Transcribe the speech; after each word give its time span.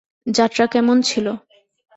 যাত্রা 0.27 0.65
কেমন 0.67 0.97
ছিলো? 1.01 1.33